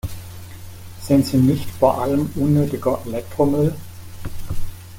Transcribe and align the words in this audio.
Sind 0.99 1.27
sie 1.27 1.37
nicht 1.37 1.69
vor 1.69 2.01
allem 2.01 2.27
unnötiger 2.33 2.97
Elektromüll? 3.05 3.75